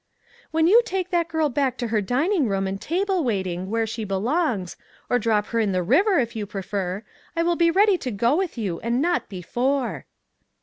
"When 0.49 0.65
you 0.65 0.81
take 0.83 1.11
that 1.11 1.27
girl 1.27 1.47
back 1.49 1.77
to 1.77 1.89
her 1.89 2.01
din 2.01 2.31
ing 2.31 2.47
room 2.47 2.65
and 2.65 2.81
table 2.81 3.23
waiting, 3.23 3.69
where 3.69 3.85
she 3.85 4.03
belongs, 4.03 4.75
or 5.11 5.19
drop 5.19 5.45
her 5.53 5.59
in 5.59 5.73
the 5.73 5.83
river 5.83 6.17
if 6.17 6.35
you 6.35 6.47
prefer, 6.47 7.03
I 7.35 7.43
will 7.43 7.55
be 7.55 7.69
ready 7.69 7.99
to 7.99 8.09
go 8.09 8.35
with 8.35 8.57
you, 8.57 8.79
and 8.79 8.99
not 8.99 9.29
before." 9.29 10.07